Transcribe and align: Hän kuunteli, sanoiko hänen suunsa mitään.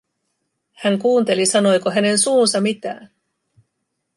Hän 0.73 0.99
kuunteli, 0.99 1.45
sanoiko 1.45 1.91
hänen 1.91 2.19
suunsa 2.19 2.61
mitään. 2.61 3.09